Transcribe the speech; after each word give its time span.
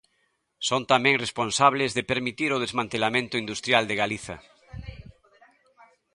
Son 0.67 0.81
tamén 0.91 1.21
responsables 1.25 1.91
de 1.97 2.07
permitir 2.11 2.49
o 2.53 2.61
desmantelamento 2.65 3.35
industrial 3.43 3.83
de 3.87 3.95
Galiza. 4.01 4.35